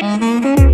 [0.00, 0.67] Música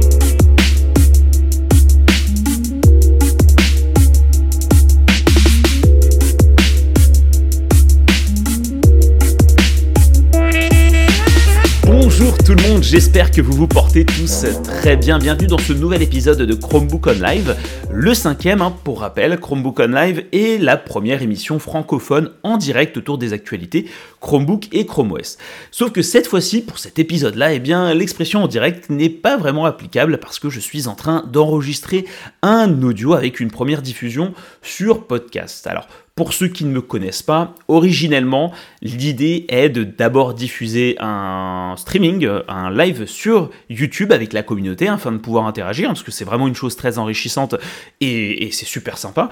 [12.94, 15.18] j'espère que vous vous portez tous très bien.
[15.18, 17.56] Bienvenue dans ce nouvel épisode de Chromebook On Live,
[17.90, 22.96] le cinquième, hein, pour rappel, Chromebook On Live est la première émission francophone en direct
[22.96, 23.86] autour des actualités
[24.20, 25.38] Chromebook et Chrome OS.
[25.72, 29.64] Sauf que cette fois-ci, pour cet épisode-là, eh bien, l'expression en direct n'est pas vraiment
[29.64, 32.04] applicable parce que je suis en train d'enregistrer
[32.42, 35.66] un audio avec une première diffusion sur podcast.
[35.66, 41.74] Alors, pour ceux qui ne me connaissent pas, originellement, l'idée est de d'abord diffuser un
[41.76, 46.24] streaming, un live sur YouTube avec la communauté afin de pouvoir interagir, parce que c'est
[46.24, 47.56] vraiment une chose très enrichissante
[48.00, 49.28] et, et c'est super sympa.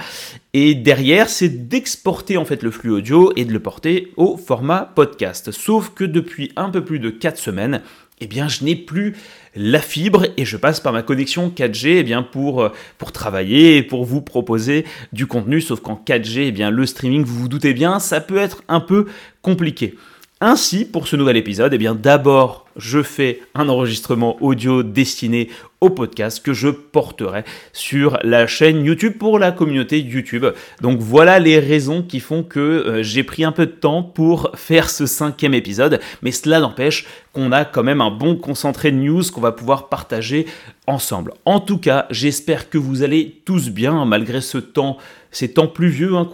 [0.55, 4.91] Et derrière, c'est d'exporter en fait le flux audio et de le porter au format
[4.93, 5.53] podcast.
[5.53, 7.83] Sauf que depuis un peu plus de 4 semaines,
[8.21, 9.17] eh bien, je n'ai plus
[9.55, 13.77] la fibre et je passe par ma connexion 4G eh bien, pour, euh, pour travailler
[13.77, 15.61] et pour vous proposer du contenu.
[15.61, 18.81] Sauf qu'en 4G, eh bien, le streaming, vous vous doutez bien, ça peut être un
[18.81, 19.07] peu
[19.43, 19.97] compliqué.
[20.41, 25.49] Ainsi, pour ce nouvel épisode, eh bien d'abord, je fais un enregistrement audio destiné
[25.81, 30.47] au podcast que je porterai sur la chaîne YouTube pour la communauté YouTube.
[30.81, 34.53] Donc voilà les raisons qui font que euh, j'ai pris un peu de temps pour
[34.55, 38.97] faire ce cinquième épisode, mais cela n'empêche qu'on a quand même un bon concentré de
[38.99, 40.47] news qu'on va pouvoir partager
[40.87, 41.33] ensemble.
[41.45, 44.99] En tout cas, j'espère que vous allez tous bien malgré ce temps
[45.33, 46.29] ces temps pluvieux hein,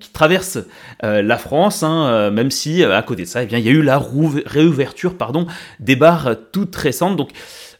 [0.00, 0.60] qui traversent
[1.02, 3.68] euh, la France, hein, euh, même si euh, à côté de ça, eh il y
[3.68, 4.00] a eu la
[4.46, 5.43] réouverture pardon,
[5.80, 7.16] des bars toutes récentes.
[7.16, 7.30] Donc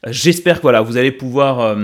[0.07, 1.75] J'espère que vous allez pouvoir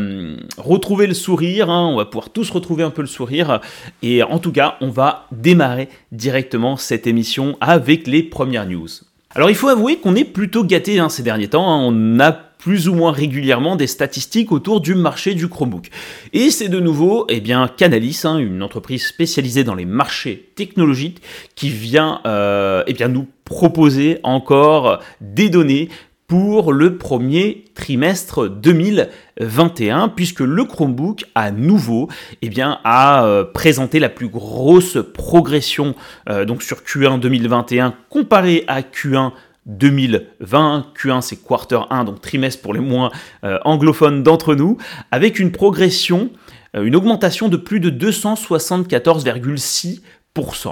[0.58, 3.62] retrouver le sourire, hein, on va pouvoir tous retrouver un peu le sourire,
[4.02, 8.88] et en tout cas, on va démarrer directement cette émission avec les premières news.
[9.32, 12.94] Alors il faut avouer qu'on est plutôt gâté ces derniers temps, on a plus ou
[12.94, 15.88] moins régulièrement des statistiques autour du marché du Chromebook.
[16.32, 21.22] Et c'est de nouveau eh bien, Canalis, hein, une entreprise spécialisée dans les marchés technologiques,
[21.54, 25.88] qui vient euh, eh bien, nous proposer encore des données
[26.30, 32.08] pour le premier trimestre 2021, puisque le Chromebook à nouveau
[32.40, 35.96] eh bien, a euh, présenté la plus grosse progression
[36.28, 39.32] euh, donc sur Q1 2021 comparé à Q1
[39.66, 40.92] 2020.
[40.96, 43.10] Q1, c'est quarter 1, donc trimestre pour les moins
[43.42, 44.76] euh, anglophones d'entre nous,
[45.10, 46.30] avec une progression,
[46.74, 49.98] une augmentation de plus de 274,6%.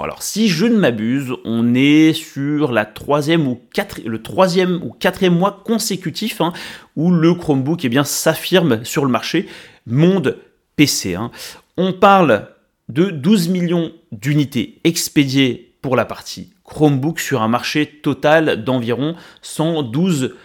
[0.01, 3.59] Alors si je ne m'abuse, on est sur la troisième ou
[4.05, 6.53] le troisième ou quatrième mois consécutif hein,
[6.95, 9.47] où le Chromebook eh s'affirme sur le marché
[9.85, 10.37] monde
[10.75, 11.15] PC.
[11.15, 11.29] Hein.
[11.77, 12.47] On parle
[12.87, 20.21] de 12 millions d'unités expédiées pour la partie Chromebook sur un marché total d'environ 112
[20.21, 20.35] millions,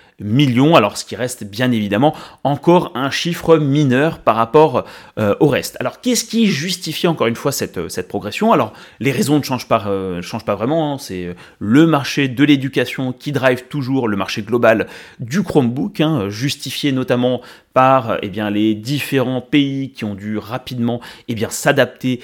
[0.75, 2.15] alors ce qui reste bien évidemment
[2.45, 4.85] encore un chiffre mineur par rapport
[5.19, 5.77] euh, au reste.
[5.81, 8.53] Alors qu'est-ce qui justifie encore une fois cette, euh, progression?
[8.53, 10.99] Alors les raisons ne changent pas, euh, changent pas vraiment, hein.
[10.99, 14.87] c'est le marché de l'éducation qui drive toujours le marché global
[15.19, 17.41] du Chromebook, hein, justifié notamment
[17.75, 22.21] par eh bien, les différents pays qui ont dû rapidement eh bien, s'adapter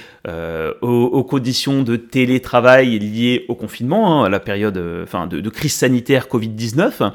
[0.80, 6.28] aux, conditions de télétravail liées au confinement, hein, à la période enfin, de, crise sanitaire
[6.28, 7.12] Covid-19.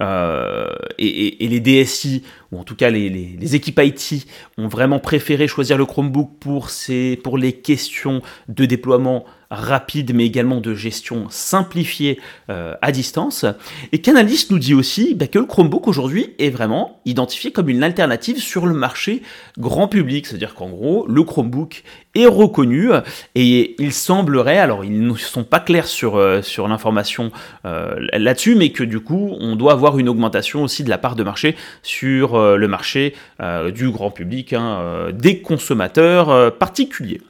[0.00, 4.26] Euh, et, les DSI, ou en tout cas les, équipes IT,
[4.58, 6.68] ont vraiment préféré choisir le Chromebook pour,
[7.22, 12.18] pour les questions de déploiement rapide mais également de gestion simplifiée
[12.50, 13.44] euh, à distance.
[13.92, 17.82] Et Canalys nous dit aussi bah, que le Chromebook aujourd'hui est vraiment identifié comme une
[17.82, 19.22] alternative sur le marché
[19.58, 21.82] grand public, c'est-à-dire qu'en gros le Chromebook
[22.14, 22.90] est reconnu
[23.34, 27.30] et il semblerait, alors ils ne sont pas clairs sur, euh, sur l'information
[27.64, 31.16] euh, là-dessus, mais que du coup on doit avoir une augmentation aussi de la part
[31.16, 33.14] de marché sur le marché
[33.74, 37.20] du grand public, hein, des consommateurs particuliers.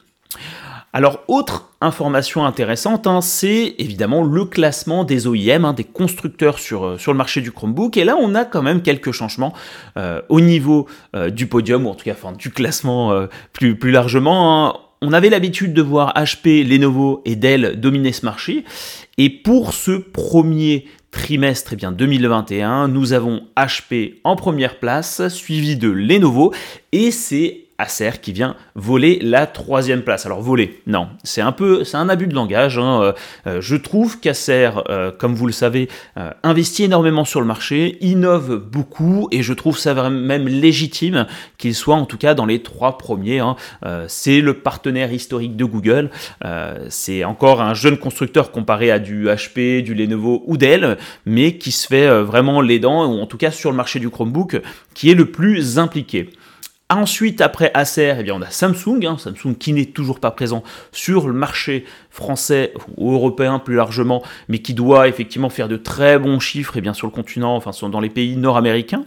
[0.93, 6.85] Alors, autre information intéressante, hein, c'est évidemment le classement des OEM, hein, des constructeurs sur,
[6.85, 7.97] euh, sur le marché du Chromebook.
[7.97, 9.53] Et là, on a quand même quelques changements
[9.97, 14.67] euh, au niveau euh, du podium, ou en tout cas du classement plus, plus largement.
[14.67, 14.79] Hein.
[15.01, 18.63] On avait l'habitude de voir HP, Lenovo et Dell dominer ce marché.
[19.17, 25.75] Et pour ce premier trimestre eh bien, 2021, nous avons HP en première place, suivi
[25.75, 26.53] de Lenovo,
[26.91, 30.25] et c'est Acer qui vient voler la troisième place.
[30.25, 32.79] Alors voler, non, c'est un peu, c'est un abus de langage.
[32.79, 33.01] Hein.
[33.03, 33.11] Euh,
[33.45, 35.87] euh, je trouve qu'Acer, euh, comme vous le savez,
[36.41, 41.27] investit énormément sur le marché, innove beaucoup, et je trouve ça même légitime
[41.59, 43.39] qu'il soit en tout cas dans les trois premiers.
[43.39, 43.55] Hein.
[44.07, 46.09] c'est le partenaire historique de Google.
[46.89, 51.71] c'est encore un jeune constructeur comparé à du HP, du Lenovo ou Dell, mais qui
[51.71, 54.61] se fait vraiment les dents, ou en tout cas sur le marché du Chromebook,
[54.93, 56.31] qui est le plus impliqué.
[56.89, 60.63] Ensuite, après Acer, eh on a Samsung, hein, Samsung qui n'est toujours pas présent
[60.93, 66.17] sur le marché français ou européen plus largement, mais qui doit effectivement faire de très
[66.17, 69.03] bons chiffres eh bien sur le continent, enfin dans les pays nord-américains.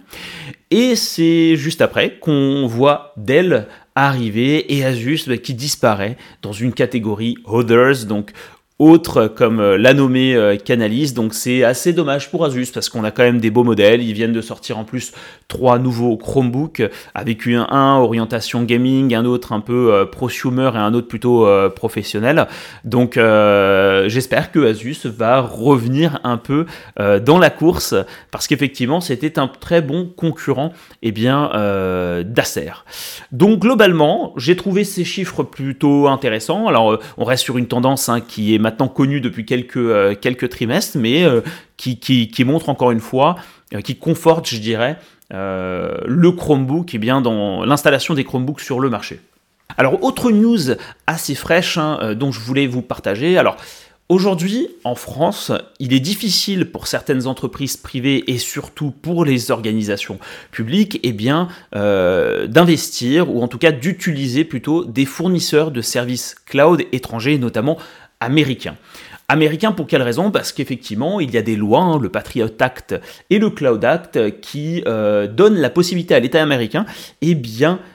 [0.71, 6.75] Et c'est juste après qu'on voit Dell arriver et Asus bah, qui disparaît dans une
[6.75, 8.33] catégorie Others, donc
[8.81, 11.13] autres comme euh, l'a nommé euh, Canalis.
[11.13, 14.03] Donc c'est assez dommage pour Asus parce qu'on a quand même des beaux modèles.
[14.03, 15.13] Ils viennent de sortir en plus
[15.49, 16.83] trois nouveaux Chromebooks
[17.15, 21.47] avec un, un orientation gaming, un autre un peu euh, prosumer et un autre plutôt
[21.77, 22.47] professionnel.
[22.85, 26.65] Donc j'espère que Asus va revenir un peu
[26.97, 27.95] dans la course
[28.31, 30.73] parce qu'effectivement c'était un très bon concurrent
[31.03, 31.51] et eh bien
[32.25, 32.85] d'Acer.
[33.33, 36.69] Donc globalement j'ai trouvé ces chiffres plutôt intéressants.
[36.69, 40.99] Alors on reste sur une tendance hein, qui est connu depuis quelques, euh, quelques trimestres,
[40.99, 41.41] mais euh,
[41.77, 43.37] qui, qui, montre encore une fois,
[43.75, 44.99] euh, qui conforte, je dirais,
[45.33, 49.21] le Chromebook et bien dans l'installation des Chromebooks sur le marché.
[49.79, 50.75] Alors, autre news
[51.07, 53.39] assez fraîche hein, dont je voulais vous partager.
[53.39, 53.57] Alors,
[54.09, 60.19] Aujourd'hui, en France, il est difficile pour certaines entreprises privées et surtout pour les organisations
[60.51, 66.83] publiques eh bien, d'investir ou en tout cas d'utiliser plutôt des fournisseurs de services cloud
[66.91, 67.79] étrangers, notamment
[68.21, 68.77] américain.
[69.29, 70.33] Américain pour quelle raison?
[70.33, 72.97] Parce qu'effectivement, il y a des lois, hein, le Patriot Act
[73.31, 76.85] et le Cloud Act, qui euh, donnent la possibilité à l'État américain
[77.23, 77.37] eh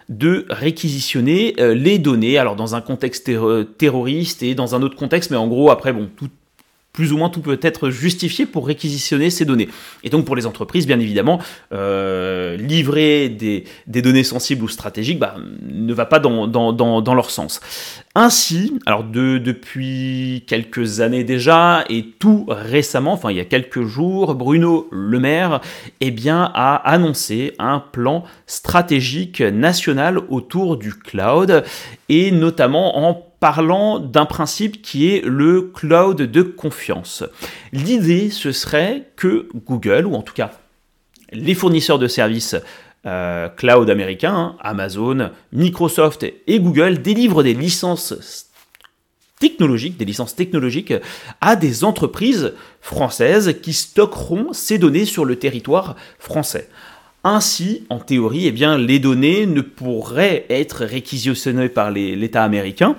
[0.08, 3.30] de réquisitionner euh, les données, alors dans un contexte
[3.78, 6.30] terroriste et dans un autre contexte, mais en gros, après, bon, tout,
[6.96, 9.68] plus ou moins tout peut être justifié pour réquisitionner ces données.
[10.04, 11.40] Et donc pour les entreprises, bien évidemment,
[11.74, 15.36] euh, livrer des, données sensibles ou stratégiques bah,
[15.70, 17.60] ne va pas dans, leur sens.
[18.16, 23.84] Ainsi, alors de, depuis quelques années déjà, et tout récemment, enfin il y a quelques
[23.84, 25.60] jours, Bruno Le Maire
[26.00, 31.66] eh bien, a annoncé un plan stratégique national autour du cloud,
[32.08, 37.24] et notamment en parlant d'un principe qui est le cloud de confiance.
[37.74, 40.50] L'idée, ce serait que Google, ou en tout cas
[41.32, 42.56] les fournisseurs de services
[43.06, 48.50] euh, cloud américains, hein, Amazon, Microsoft et Google, délivrent des licences
[49.40, 50.96] technologiques, des licences technologiques
[51.40, 56.68] à des entreprises françaises qui stockeront ces données sur le territoire français.
[57.24, 62.96] Ainsi, en théorie, eh bien, les données ne pourraient être réquisitionnées par l'État américain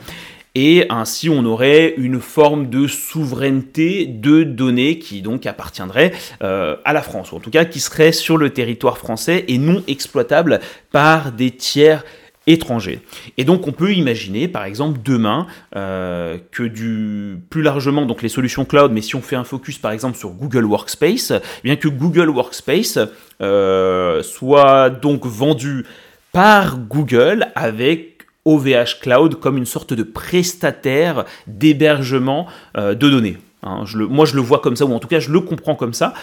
[0.56, 6.94] et ainsi on aurait une forme de souveraineté de données qui donc appartiendrait euh, à
[6.94, 10.60] la France, ou en tout cas qui serait sur le territoire français et non exploitable
[10.90, 12.06] par des tiers
[12.46, 13.00] étrangers.
[13.36, 18.30] Et donc on peut imaginer par exemple demain euh, que du plus largement donc les
[18.30, 21.76] solutions cloud, mais si on fait un focus par exemple sur Google Workspace, eh bien
[21.76, 22.98] que Google Workspace
[23.42, 25.84] euh, soit donc vendu
[26.32, 28.15] par Google avec
[28.46, 32.46] OVH Cloud comme une sorte de prestataire d'hébergement
[32.76, 33.36] euh, de données.
[33.62, 33.84] Hein.
[33.94, 36.14] moi, je le vois comme ça, ou en tout cas, je le comprends comme ça.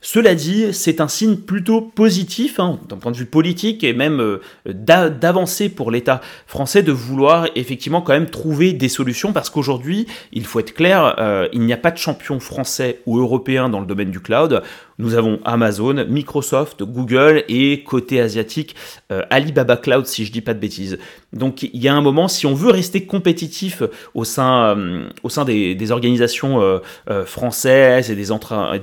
[0.00, 4.20] Cela dit, c'est un signe plutôt positif hein, d'un point de vue politique et même
[4.20, 10.06] euh, d'avancer pour l'État français de vouloir effectivement quand même trouver des solutions parce qu'aujourd'hui,
[10.32, 13.80] il faut être clair, euh, il n'y a pas de champion français ou européen dans
[13.80, 14.62] le domaine du cloud.
[15.00, 18.76] Nous avons Amazon, Microsoft, Google et côté asiatique
[19.10, 20.98] euh, Alibaba Cloud si je dis pas de bêtises.
[21.32, 23.82] Donc il y a un moment, si on veut rester compétitif
[24.14, 24.76] au sein,
[25.22, 26.80] au sein des, organisations
[27.26, 28.28] françaises et des,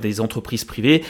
[0.01, 1.03] des entreprises privées,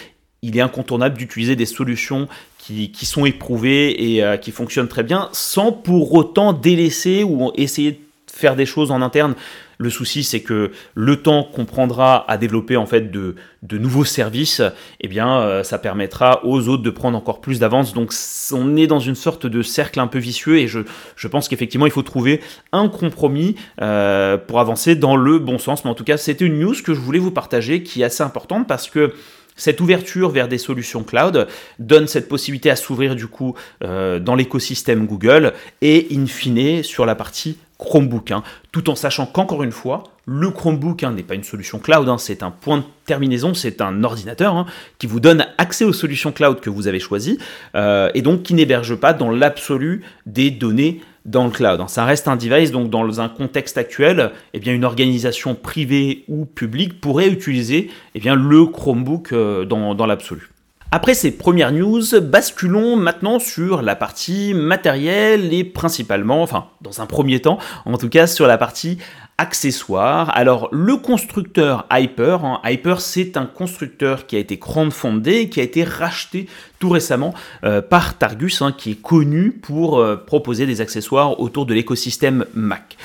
[0.46, 5.72] il est incontournable d'utiliser des solutions qui, sont éprouvées et qui fonctionnent très bien sans
[5.72, 9.36] pour autant délaisser ou essayer de faire des choses en interne
[9.78, 13.36] le souci, c'est que le temps qu'on prendra à développer en fait de,
[13.72, 14.62] nouveaux services,
[15.02, 17.94] eh bien, euh, ça permettra aux autres de prendre encore plus d'avance.
[17.94, 18.14] Donc,
[18.54, 20.80] on est dans une sorte de cercle un peu vicieux et je,
[21.28, 25.84] pense qu'effectivement, il faut trouver un compromis euh, pour avancer dans le bon sens.
[25.84, 28.24] Mais en tout cas, c'était une news que je voulais vous partager qui est assez
[28.24, 29.14] importante parce que
[29.56, 31.48] cette ouverture vers des solutions cloud
[31.80, 37.06] donne cette possibilité à s'ouvrir du coup euh, dans l'écosystème Google et in fine sur
[37.06, 41.36] la partie Chromebook, hein, tout en sachant qu'encore une fois, le Chromebook hein, n'est pas
[41.36, 44.66] une solution cloud, hein, c'est un point de terminaison, c'est un ordinateur
[44.98, 47.38] qui vous donne accès aux solutions cloud que vous avez choisies
[47.76, 51.84] euh, et donc qui n'héberge pas dans l'absolu des données dans le cloud.
[51.88, 56.46] Ça reste un device, donc dans un contexte actuel, eh bien, une organisation privée ou
[56.46, 60.50] publique pourrait utiliser eh bien, le Chromebook euh, dans, dans l'absolu.
[60.92, 67.06] Après ces premières news, basculons maintenant sur la partie matérielle et principalement, enfin dans un
[67.06, 69.00] premier temps, en tout cas sur la partie
[69.38, 70.36] accessoires.
[70.36, 75.64] Alors le constructeur Hyper, hein, Hyper c'est un constructeur qui a été crowdfundé, qui a
[75.64, 76.48] été racheté
[76.80, 81.66] tout récemment euh, par Targus, hein, qui est connu pour euh, proposer des accessoires autour
[81.66, 82.98] de l'écosystème Mac.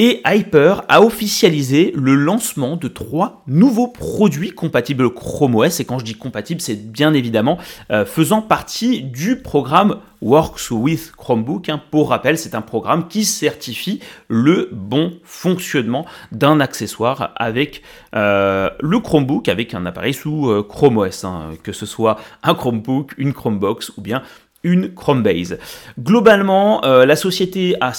[0.00, 5.80] Et Hyper a officialisé le lancement de trois nouveaux produits compatibles Chrome OS.
[5.80, 7.58] Et quand je dis compatible, c'est bien évidemment
[7.90, 11.68] euh, faisant partie du programme Works with Chromebook.
[11.68, 11.82] Hein.
[11.90, 17.82] Pour rappel, c'est un programme qui certifie le bon fonctionnement d'un accessoire avec
[18.14, 21.50] euh, le Chromebook, avec un appareil sous euh, Chrome OS, hein.
[21.64, 24.22] que ce soit un Chromebook, une Chromebox ou bien
[24.62, 25.58] une Chromebase.
[26.00, 27.92] Globalement, la société a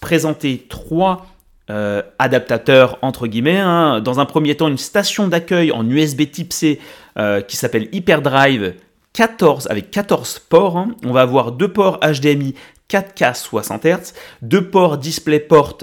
[0.00, 1.26] présenté trois
[1.70, 3.58] euh, adaptateur entre guillemets.
[3.58, 4.02] Hein.
[4.02, 6.78] Dans un premier temps, une station d'accueil en USB Type C
[7.18, 8.74] euh, qui s'appelle Hyperdrive
[9.14, 10.76] 14 avec 14 ports.
[10.76, 10.88] Hein.
[11.06, 12.54] On va avoir deux ports HDMI
[12.90, 15.78] 4K 60 Hz, deux ports DisplayPort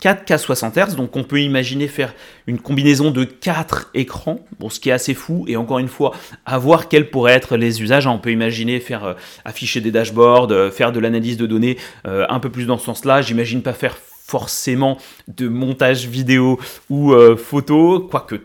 [0.00, 2.14] 4K 60 Hz, donc on peut imaginer faire
[2.46, 6.12] une combinaison de 4 écrans, bon, ce qui est assez fou, et encore une fois,
[6.44, 8.06] à voir quels pourraient être les usages.
[8.06, 8.12] Hein.
[8.12, 9.14] On peut imaginer faire euh,
[9.44, 13.22] afficher des dashboards, faire de l'analyse de données un peu plus dans ce sens-là.
[13.22, 16.58] J'imagine pas faire forcément de montage vidéo
[16.90, 18.40] ou euh, photo, quoique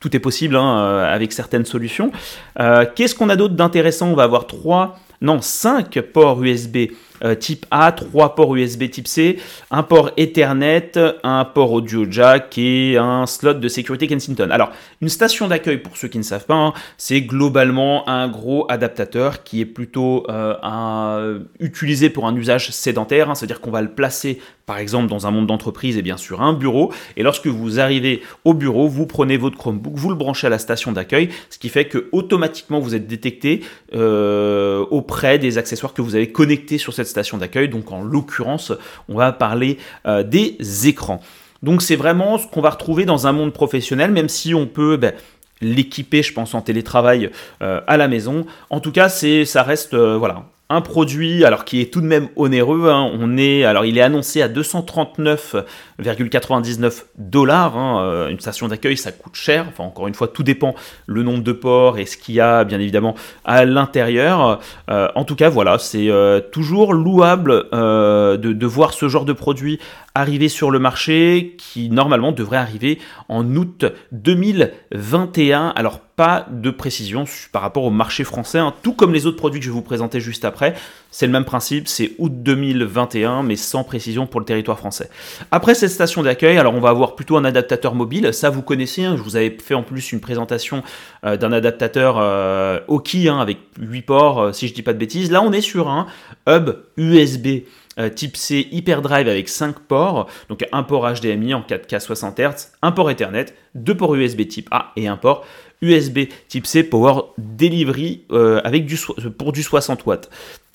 [0.00, 2.12] tout est possible hein, euh, avec certaines solutions.
[2.60, 4.08] Euh, qu'est-ce qu'on a d'autre d'intéressant?
[4.08, 6.92] On va avoir trois, non, cinq ports USB
[7.24, 9.38] euh, type A, trois ports USB type C,
[9.70, 14.50] un port Ethernet, un port audio jack et un slot de sécurité Kensington.
[14.50, 14.70] Alors,
[15.00, 19.42] une station d'accueil, pour ceux qui ne savent pas, hein, c'est globalement un gros adaptateur
[19.42, 24.40] qui est plutôt euh, utilisé pour un usage sédentaire, hein, c'est-à-dire qu'on va le placer
[24.68, 28.22] par exemple dans un monde d'entreprise et bien sûr un bureau, et lorsque vous arrivez
[28.44, 31.70] au bureau, vous prenez votre Chromebook, vous le branchez à la station d'accueil, ce qui
[31.70, 33.62] fait que automatiquement vous êtes détecté
[33.94, 37.68] euh, auprès des accessoires que vous avez connectés sur cette station d'accueil.
[37.68, 38.72] Donc en l'occurrence,
[39.08, 41.20] on va parler euh, des écrans.
[41.62, 44.96] Donc c'est vraiment ce qu'on va retrouver dans un monde professionnel, même si on peut
[44.96, 45.12] ben,
[45.60, 47.30] l'équiper, je pense, en télétravail
[47.62, 48.46] euh, à la maison.
[48.70, 52.06] En tout cas, c'est, ça reste, euh, voilà, un produit alors qui est tout de
[52.06, 52.90] même onéreux.
[52.90, 53.10] Hein.
[53.18, 57.78] On est alors il est annoncé à 239,99 dollars.
[57.78, 58.04] Hein.
[58.04, 59.64] Euh, une station d'accueil ça coûte cher.
[59.68, 60.74] Enfin encore une fois tout dépend
[61.06, 64.60] le nombre de ports et ce qu'il y a bien évidemment à l'intérieur.
[64.90, 69.32] Euh, en tout cas voilà c'est euh, toujours louable de, de, voir ce genre de
[69.32, 69.78] produit
[70.14, 72.98] arriver sur le marché qui normalement devrait arriver
[73.28, 75.72] en août 2021.
[75.74, 78.74] Alors pas de précision par rapport au marché français, hein.
[78.82, 80.74] tout comme les autres produits que je vais vous présenter juste après.
[81.18, 85.10] C'est le même principe, c'est août 2021, mais sans précision pour le territoire français.
[85.50, 89.02] Après cette station d'accueil, alors on va avoir plutôt un adaptateur mobile, ça vous connaissez,
[89.02, 89.16] hein.
[89.16, 90.84] je vous avais fait en plus une présentation
[91.24, 94.98] euh, d'un adaptateur euh, Oki hein, avec 8 ports, euh, si je dis pas de
[94.98, 95.32] bêtises.
[95.32, 96.06] Là on est sur un
[96.48, 97.64] hub USB
[97.98, 102.68] euh, type C hyperdrive avec 5 ports, donc un port HDMI en 4K 60 Hz,
[102.80, 105.44] un port Ethernet, deux ports USB type A et un port
[105.82, 108.22] USB type C Power Delivery
[108.62, 108.88] avec
[109.36, 110.28] pour du 60 watts.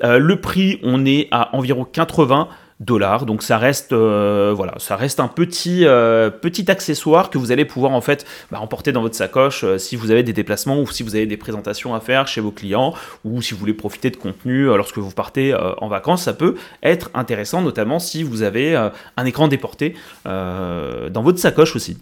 [0.03, 2.47] Euh, le prix, on est à environ 80
[2.79, 3.25] dollars.
[3.25, 8.25] Donc ça reste, euh, un petit, euh, petit accessoire que vous allez pouvoir en fait
[8.51, 11.37] bah, emporter dans votre sacoche si vous avez des déplacements ou si vous avez des
[11.37, 12.93] présentations à faire chez vos clients
[13.23, 16.23] ou si vous voulez profiter de contenu lorsque vous partez en vacances.
[16.23, 19.95] Ça peut être intéressant, notamment si vous avez un écran déporté
[20.25, 21.97] dans votre sacoche aussi.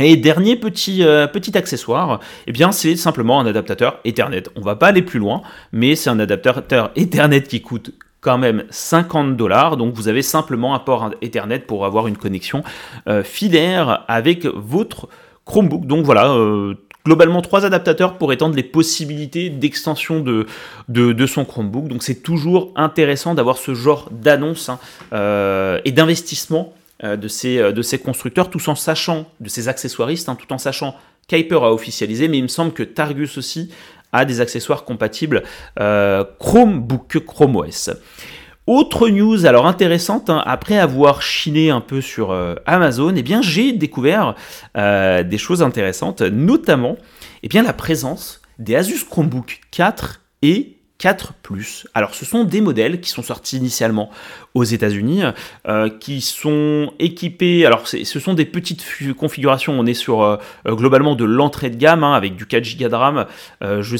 [0.00, 1.02] Et dernier petit,
[1.32, 4.44] petit accessoire, eh bien c'est simplement un adaptateur Ethernet.
[4.54, 5.42] On va pas aller plus loin,
[5.72, 9.76] mais c'est un adaptateur Ethernet qui coûte quand même 50 dollars.
[9.76, 12.62] Donc vous avez simplement un port Ethernet pour avoir une connexion
[13.08, 15.08] euh, filaire avec votre
[15.44, 15.86] Chromebook.
[15.86, 16.32] Donc voilà.
[16.32, 21.88] Euh, globalement, trois adaptateurs pour étendre les possibilités d'extension de, son Chromebook.
[21.88, 24.78] Donc c'est toujours intéressant d'avoir ce genre d'annonce hein,
[25.14, 30.36] euh, et d'investissement de, ces, de ces constructeurs, tout en sachant, de ces accessoiristes, hein,
[30.36, 30.96] tout en sachant
[31.28, 33.70] qu'Hyper a officialisé, mais il me semble que Targus aussi
[34.12, 35.42] à des accessoires compatibles
[35.78, 37.90] euh, Chromebook Chrome OS.
[38.66, 43.40] Autre news alors intéressante, hein, après avoir chiné un peu sur euh, Amazon, eh bien
[43.40, 44.34] j'ai découvert
[44.76, 46.96] euh, des choses intéressantes, notamment
[47.42, 51.86] eh bien, la présence des Asus Chromebook 4 et 4 Plus.
[51.94, 54.10] Alors ce sont des modèles qui sont sortis initialement
[54.54, 55.22] aux États-Unis,
[55.68, 57.64] euh, qui sont équipés.
[57.64, 58.84] Alors ce sont des petites
[59.16, 59.78] configurations.
[59.78, 60.36] On est sur euh,
[60.66, 63.26] globalement de l'entrée de gamme hein, avec du 4 Go de RAM.
[63.62, 63.94] Euh, je,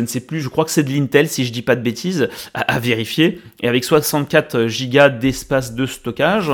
[0.00, 0.40] ne sais plus.
[0.40, 3.40] Je crois que c'est de l'Intel si je dis pas de bêtises à, vérifier.
[3.62, 6.50] Et avec 64 Go d'espace de stockage.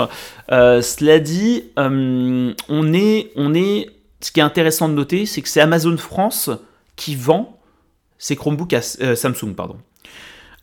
[0.50, 3.88] cela dit, on est on est.
[4.22, 6.50] Ce qui est intéressant de noter, c'est que c'est Amazon France
[6.94, 7.59] qui vend
[8.20, 9.76] ces Chromebooks à, euh, Samsung, pardon.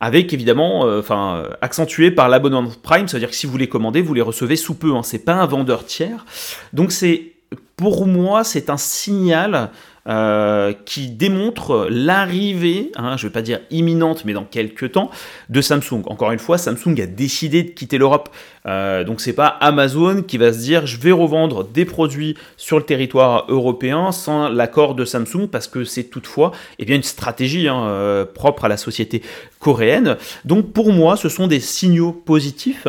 [0.00, 4.14] Avec évidemment, euh, enfin, accentué par l'abonnement Prime, c'est-à-dire que si vous les commandez, vous
[4.14, 4.94] les recevez sous peu.
[4.94, 6.24] Hein, c'est pas un vendeur tiers.
[6.72, 7.32] Donc c'est,
[7.76, 9.70] pour moi, c'est un signal
[10.08, 15.10] euh, qui démontre l'arrivée, hein, je ne vais pas dire imminente, mais dans quelques temps,
[15.50, 16.02] de Samsung.
[16.06, 18.30] Encore une fois, Samsung a décidé de quitter l'Europe,
[18.66, 22.78] euh, donc c'est pas Amazon qui va se dire je vais revendre des produits sur
[22.78, 27.68] le territoire européen sans l'accord de Samsung, parce que c'est toutefois eh bien, une stratégie
[27.68, 29.22] hein, euh, propre à la société
[29.58, 30.16] coréenne.
[30.44, 32.86] Donc pour moi, ce sont des signaux positifs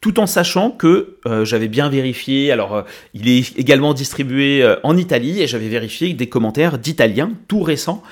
[0.00, 4.76] tout en sachant que euh, j'avais bien vérifié, alors euh, il est également distribué euh,
[4.82, 8.02] en Italie et j'avais vérifié des commentaires d'Italiens tout récents,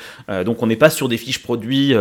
[0.44, 1.94] donc on n'est pas sur des fiches produits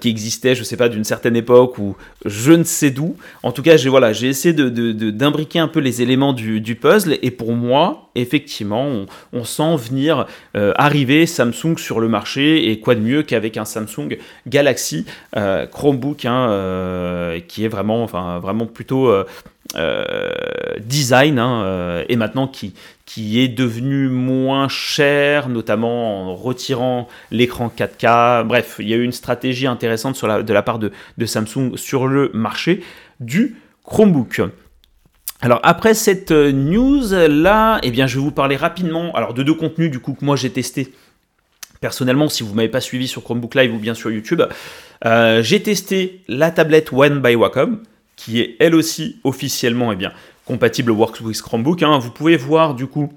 [0.00, 3.16] qui existaient, je sais pas, d'une certaine époque ou je ne sais d'où.
[3.42, 7.18] En tout cas, j'ai voilà, essayé d'imbriquer de, un peu les éléments du, du, puzzle
[7.20, 13.00] et pour moi, effectivement, on, sent venir arriver Samsung sur le marché et quoi de
[13.00, 14.16] mieux qu'avec un Samsung
[14.46, 15.04] Galaxy
[15.34, 19.12] Chromebook hein, qui est vraiment, enfin, vraiment plutôt
[20.80, 22.74] design hein, euh, et maintenant qui,
[23.40, 28.44] est devenu moins cher, notamment en retirant l'écran 4K.
[28.44, 32.06] Bref, il y a eu une stratégie intéressante de la part de, de, Samsung sur
[32.06, 32.84] le marché
[33.18, 34.42] du Chromebook.
[35.40, 39.54] Alors après cette news là, eh bien je vais vous parler rapidement alors de deux
[39.54, 40.92] contenus du coup que moi j'ai testé
[41.80, 44.42] personnellement si vous m'avez pas suivi sur Chromebook Live ou bien sur YouTube.
[45.04, 47.80] j'ai testé la tablette One by Wacom
[48.18, 50.12] qui est elle aussi officiellement eh bien,
[50.44, 51.82] compatible Works with Chromebook.
[51.82, 51.98] Hein.
[51.98, 53.10] Vous pouvez voir du coup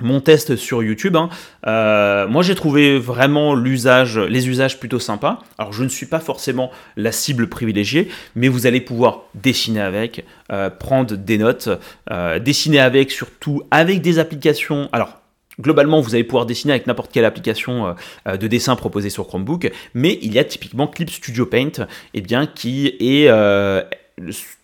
[0.00, 1.14] mon test sur YouTube.
[1.14, 1.28] Hein.
[1.66, 5.40] Euh, moi, j'ai trouvé vraiment les usages plutôt sympas.
[5.58, 10.24] Alors, je ne suis pas forcément la cible privilégiée, mais vous allez pouvoir dessiner avec,
[10.50, 11.68] euh, prendre des notes,
[12.10, 14.88] euh, dessiner avec, surtout avec des applications.
[14.92, 15.20] Alors,
[15.60, 17.94] Globalement, vous allez pouvoir dessiner avec n'importe quelle application
[18.26, 22.48] de dessin proposée sur Chromebook, mais il y a typiquement Clip Studio Paint, eh bien,
[22.48, 23.28] qui est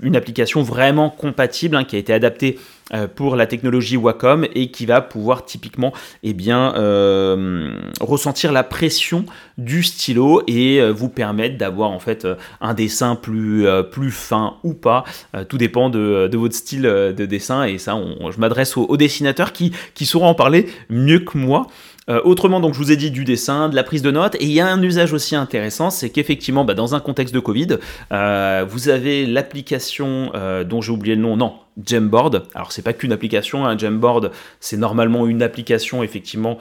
[0.00, 2.59] une application vraiment compatible hein, qui a été adaptée
[2.92, 5.92] euh, pour la technologie Wacom et qui va pouvoir typiquement
[6.23, 9.25] eh bien, euh, ressentir la pression
[9.59, 12.26] du stylo et euh, vous permettre d'avoir en fait
[12.61, 15.04] un dessin plus, plus fin ou pas.
[15.49, 20.06] tout dépend de, votre style de dessin et ça je m'adresse aux, dessinateurs qui, qui
[20.06, 21.67] sauront en parler mieux que moi.
[22.10, 24.44] Euh, autrement, donc je vous ai dit du dessin, de la prise de notes, et
[24.44, 27.78] il y a un usage aussi intéressant, c'est qu'effectivement, bah, dans un contexte de Covid,
[28.12, 32.46] euh, vous avez l'application euh, dont j'ai oublié le nom, non, Jamboard.
[32.54, 36.58] Alors c'est pas qu'une application, hein, Jamboard, c'est normalement une application effectivement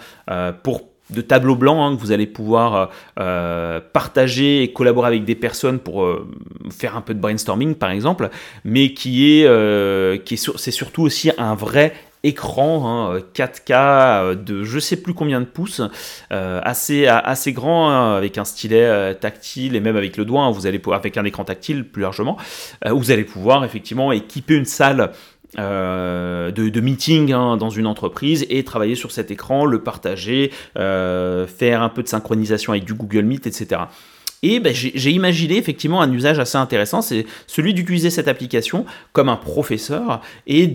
[0.64, 2.92] pour de tableau blanc hein, que vous allez pouvoir
[3.94, 6.08] partager et collaborer avec des personnes pour
[6.70, 8.30] faire un peu de brainstorming par exemple,
[8.64, 14.64] mais qui est, qui est c'est surtout aussi un vrai écran 4K hein, euh, de
[14.64, 15.82] je sais plus combien de pouces,
[16.32, 20.44] euh, assez, assez grand hein, avec un stylet euh, tactile et même avec le doigt,
[20.44, 22.38] hein, vous allez pouvoir, avec un écran tactile plus largement,
[22.86, 25.12] vous allez pouvoir effectivement équiper une salle
[25.58, 31.90] de, de, meeting dans une entreprise et travailler sur cet écran, le partager, faire un
[31.90, 33.82] peu de synchronisation avec du Google Meet, etc.
[34.42, 39.28] Et ben, j'ai imaginé effectivement un usage assez intéressant, c'est celui d'utiliser cette application comme
[39.28, 40.70] un professeur et,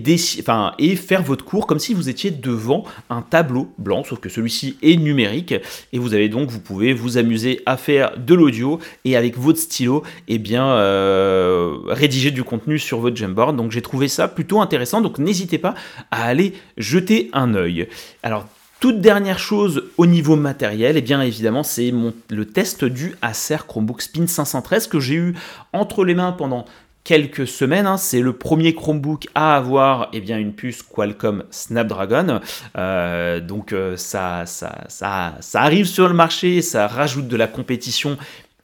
[0.95, 4.97] faire votre cours comme si vous étiez devant un tableau blanc, sauf que celui-ci est
[4.97, 5.55] numérique
[5.93, 9.59] et vous avez donc, vous pouvez vous amuser à faire de l'audio et avec votre
[9.59, 13.55] stylo, eh bien, euh, rédiger du contenu sur votre Jamboard.
[13.55, 15.73] Donc j'ai trouvé ça plutôt intéressant, donc n'hésitez pas
[16.11, 17.87] à aller jeter un œil.
[18.21, 18.45] Alors
[18.79, 21.93] toute dernière chose au niveau matériel, et eh bien évidemment, c'est
[22.29, 25.35] le test du Acer Chromebook Spin 513 que j'ai eu
[25.73, 26.65] entre les mains pendant
[27.05, 27.87] quelques semaines.
[27.87, 27.95] Hein.
[27.95, 32.41] C'est le premier Chromebook à avoir eh bien, une puce Qualcomm Snapdragon.
[32.77, 37.47] Euh, donc euh, ça, ça, ça, ça, arrive sur le marché, ça rajoute de la
[37.47, 38.17] compétition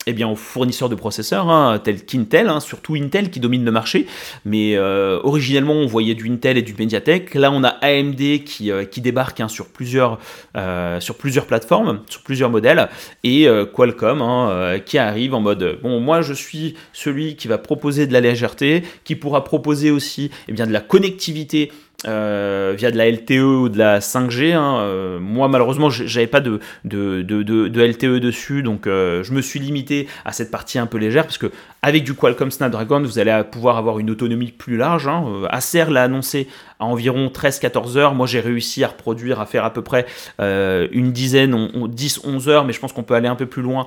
[0.08, 3.72] eh bien, aux fournisseurs de processeurs, hein, tels qu'Intel, hein, surtout Intel qui domine le
[3.72, 4.08] marché.
[4.46, 7.36] Mais euh, originellement, on voyait du Intel et du Mediatek.
[7.36, 10.20] Là, on a AMD qui, euh, qui débarque hein, sur, plusieurs,
[10.58, 12.90] euh, sur plusieurs plateformes, sur plusieurs modèles,
[13.24, 18.14] et Qualcomm qui arrive en mode bon, moi, je suis celui qui va proposer de
[18.14, 21.72] la légèreté, qui pourra proposer aussi eh bien, de la connectivité
[22.08, 24.54] euh, via de la LTE ou de la 5G.
[24.54, 24.80] Hein.
[24.80, 30.32] Euh, moi, malheureusement, j'avais pas de, LTE dessus, donc euh, je me suis limité à
[30.32, 31.52] cette partie un peu légère, parce que
[31.84, 35.08] avec du Qualcomm Snapdragon, vous allez pouvoir avoir une autonomie plus large.
[35.08, 35.26] Hein.
[35.50, 36.48] Acer l'a annoncé
[36.80, 38.16] à environ 13-14 heures.
[38.16, 40.06] Moi, j'ai réussi à reproduire, à faire à peu près
[40.40, 43.86] une dizaine, 10-11 heures, mais je pense qu'on peut aller un peu plus loin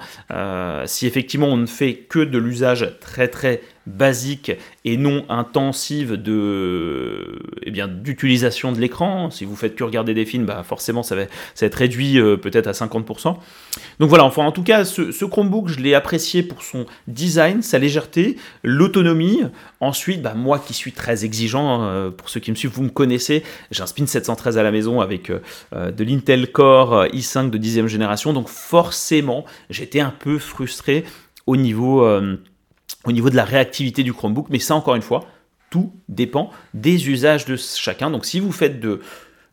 [0.87, 4.53] si effectivement on ne fait que de l'usage très très basique
[4.85, 9.31] et non intensive de, eh bien, d'utilisation de l'écran.
[9.31, 11.23] Si vous faites que regarder des films, bah forcément ça va,
[11.55, 13.37] ça être réduit euh, peut-être à 50%.
[14.01, 17.79] Donc voilà, enfin en tout cas, ce, Chromebook, je l'ai apprécié pour son design, sa
[17.79, 19.43] légèreté, l'autonomie.
[19.81, 22.91] Ensuite, bah, moi qui suis très exigeant, hein, pour ceux qui me suivent, vous me
[22.91, 27.59] connaissez, j'ai un Spin 713 à la maison avec euh, de l'Intel Core i5 de
[27.59, 31.05] 10e génération, donc forcément j'étais un peu frustré
[31.47, 32.05] au niveau...
[33.05, 35.27] Au niveau de la réactivité du Chromebook, mais ça encore une fois,
[35.71, 38.11] tout dépend des usages de chacun.
[38.11, 39.01] Donc si vous faites de,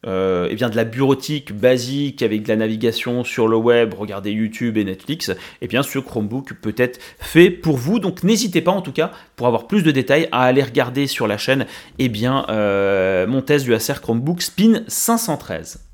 [0.08, 4.32] euh, eh bien de la bureautique basique avec de la navigation sur le web, regardez
[4.32, 8.00] YouTube et Netflix, eh bien ce Chromebook peut être fait pour vous.
[8.00, 11.28] Donc n'hésitez pas en tout cas, pour avoir plus de détails, à aller regarder sur
[11.28, 11.66] la chaîne
[12.00, 15.91] eh bien, euh, mon test du Acer Chromebook Spin 513.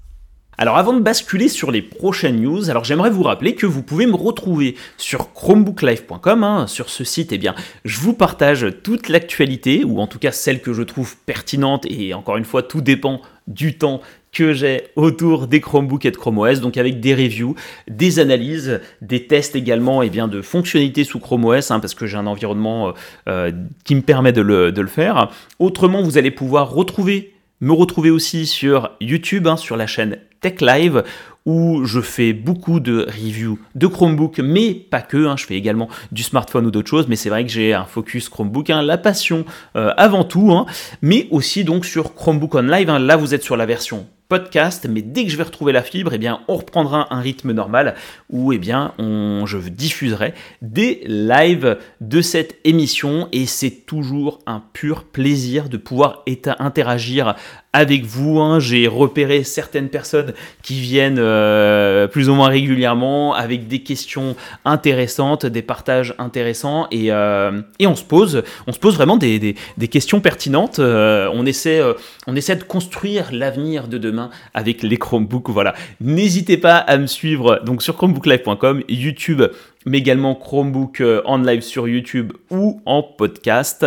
[0.59, 4.07] Alors avant de basculer sur les prochaines news, alors j'aimerais vous rappeler que vous pouvez
[4.07, 6.43] me retrouver sur chromebooklive.com.
[6.43, 6.65] Hein.
[6.65, 7.53] Sur ce site, eh bien,
[7.85, 12.15] je vous partage toute l'actualité, ou en tout cas celle que je trouve pertinente, et
[12.15, 16.39] encore une fois, tout dépend du temps que j'ai autour des Chromebooks et de Chrome
[16.39, 17.53] OS, donc avec des reviews,
[17.87, 21.93] des analyses, des tests également et eh bien, de fonctionnalités sous Chrome OS, hein, parce
[21.93, 22.91] que j'ai un environnement euh,
[23.29, 23.51] euh,
[23.83, 25.29] qui me permet de le, faire.
[25.59, 30.61] Autrement, vous allez pouvoir retrouver me retrouver aussi sur YouTube, hein, sur la chaîne Tech
[30.61, 31.03] Live,
[31.45, 35.87] où je fais beaucoup de reviews de Chromebook, mais pas que, hein, je fais également
[36.11, 38.97] du smartphone ou d'autres choses, mais c'est vrai que j'ai un focus Chromebook, hein, la
[38.97, 39.45] passion
[39.75, 40.53] euh, avant tout,
[41.01, 45.01] mais aussi donc sur Chromebook On Live, là vous êtes sur la version podcast, mais
[45.01, 47.95] dès que je vais retrouver la fibre, eh bien, on reprendra un rythme normal
[48.29, 53.29] où eh bien, je diffuserai des lives de cette émission.
[53.31, 56.25] Et c'est toujours un pur plaisir de pouvoir
[56.59, 57.35] interagir
[57.77, 58.39] avec vous.
[58.39, 58.59] Hein.
[58.59, 64.35] J'ai repéré certaines personnes qui viennent euh, plus ou moins régulièrement avec des questions
[64.65, 69.55] intéressantes, des partages intéressants et, euh, et on se pose, on se pose vraiment des,
[69.77, 70.79] des, questions pertinentes.
[70.79, 71.79] Euh, on, essaie,
[72.25, 75.49] on essaie de construire l'avenir de demain avec les Chromebooks.
[75.49, 75.75] Voilà.
[76.01, 79.43] N'hésitez pas à me suivre donc sur chromebooklive.com, YouTube
[79.85, 83.85] mais également Chromebook en live sur YouTube ou en podcast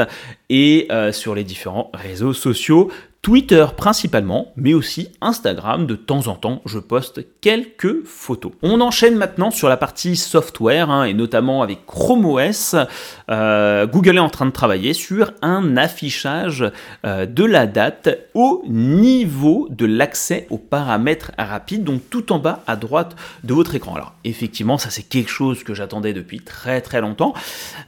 [0.49, 2.91] et sur les différents réseaux sociaux.
[3.23, 5.87] Twitter principalement, mais aussi Instagram.
[5.87, 8.53] De temps en temps, je poste quelques photos.
[8.63, 12.77] On enchaîne maintenant sur la partie software, hein, et notamment avec Chrome OS.
[13.31, 16.65] Euh, Google est en train de travailler sur un affichage
[17.05, 22.63] euh, de la date au niveau de l'accès aux paramètres rapides, donc tout en bas
[22.67, 23.97] à droite de votre écran.
[23.97, 27.35] Alors effectivement, ça c'est quelque chose que j'attendais depuis très très longtemps.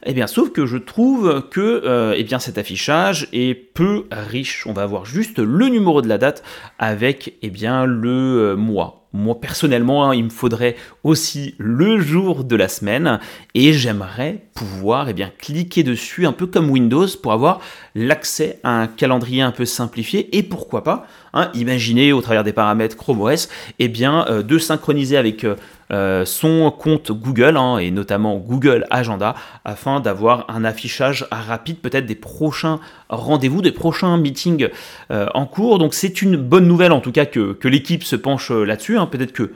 [0.05, 4.67] Eh bien, sauf que je trouve que euh, eh bien, cet affichage est peu riche.
[4.67, 6.43] On va voir juste le numéro de la date
[6.79, 9.07] avec eh bien, le euh, mois.
[9.15, 13.19] Moi personnellement, hein, il me faudrait aussi le jour de la semaine
[13.53, 17.61] et j'aimerais pouvoir eh bien, cliquer dessus un peu comme Windows pour avoir
[17.95, 22.53] l'accès à un calendrier un peu simplifié et pourquoi pas, hein, imaginer au travers des
[22.53, 25.55] paramètres Chrome OS, eh bien, euh, de synchroniser avec euh,
[25.91, 32.05] euh, son compte Google hein, et notamment Google Agenda afin d'avoir un affichage rapide peut-être
[32.05, 32.79] des prochains
[33.09, 34.69] rendez-vous, des prochains meetings
[35.09, 35.77] en cours.
[35.77, 38.97] Donc c'est une bonne nouvelle en tout cas que, l'équipe se penche là-dessus.
[38.97, 39.05] Hein.
[39.05, 39.51] Peut-être que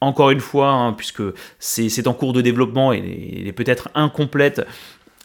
[0.00, 1.22] encore une fois, hein, puisque
[1.58, 4.62] c'est en cours de développement et, est peut-être incomplète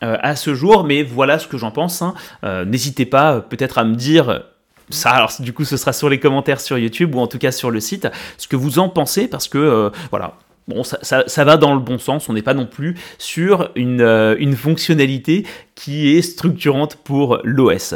[0.01, 2.03] à ce jour, mais voilà ce que j'en pense.
[2.43, 4.43] N'hésitez pas peut-être à me dire
[4.89, 7.51] ça, alors du coup, ce sera sur les commentaires sur YouTube ou en tout cas
[7.51, 10.35] sur le site, ce que vous en pensez, parce que voilà,
[10.67, 14.55] Bon, ça, va dans le bon sens, on n'est pas non plus sur euh, une,
[14.55, 17.93] fonctionnalité qui est structurante pour l'OS.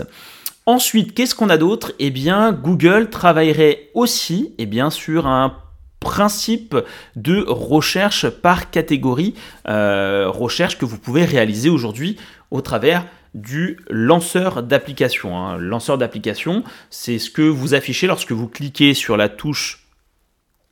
[0.67, 1.93] Ensuite, qu'est-ce qu'on a d'autre?
[1.97, 5.55] Eh bien, Google travaillerait aussi eh bien, sur un
[5.99, 6.75] principe
[7.15, 9.35] de recherche par catégorie,
[9.67, 12.17] euh, recherche que vous pouvez réaliser aujourd'hui
[12.51, 15.37] au travers du lanceur d'application.
[15.37, 15.57] Hein.
[15.57, 19.88] Lanceur d'application, c'est ce que vous affichez lorsque vous cliquez sur la touche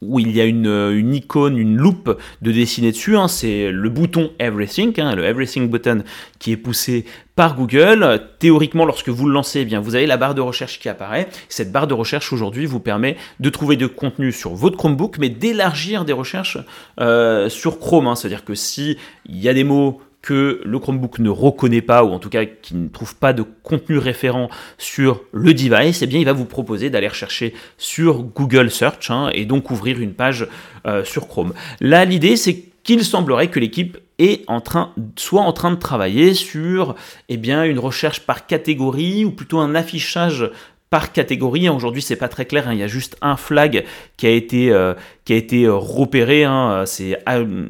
[0.02, 3.18] où il y a une, une, icône, une loupe de dessiner dessus.
[3.18, 3.28] Hein.
[3.28, 6.04] c'est le bouton Everything, hein, le Everything button
[6.40, 7.06] qui est poussé
[7.36, 8.22] par Google.
[8.40, 11.28] Théoriquement, lorsque vous le lancez, eh bien, vous avez la barre de recherche qui apparaît.
[11.50, 15.30] Cette barre de recherche aujourd'hui vous permet de trouver de contenu sur votre Chromebook, mais
[15.30, 16.60] d'élargir des recherches
[17.00, 18.08] euh, sur Chrome.
[18.08, 18.16] Hein.
[18.16, 20.02] C'est-à-dire que si il y a des mots
[20.34, 23.98] le Chromebook ne reconnaît pas, ou en tout cas qui ne trouve pas de contenu
[23.98, 29.10] référent sur le device, eh bien il va vous proposer d'aller rechercher sur Google Search
[29.10, 30.48] hein, et donc ouvrir une page
[30.86, 31.54] euh, sur Chrome.
[31.82, 36.34] Là, l'idée, c'est qu'il semblerait que l'équipe est en train, soit en train de travailler
[36.34, 36.96] sur
[37.30, 40.50] eh bien, une recherche par catégorie ou plutôt un affichage
[40.90, 41.68] par catégorie.
[41.70, 42.68] Aujourd'hui, c'est pas très clair.
[42.68, 42.74] Hein.
[42.74, 43.84] Il y a juste un flag
[44.16, 44.94] qui a été euh,
[45.30, 46.46] euh, repéré.
[46.46, 46.86] Hein.
[47.28, 47.66] Euh,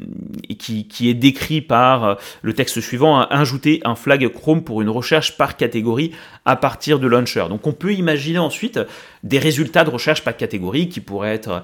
[0.60, 3.20] qui, est décrit par le texte suivant.
[3.20, 3.28] Hein.
[3.32, 6.12] Ajouter un flag Chrome pour une recherche par catégorie
[6.46, 7.46] à partir de launcher.
[7.50, 8.80] Donc, on peut imaginer ensuite
[9.24, 11.64] des résultats de recherche par catégorie qui pourraient être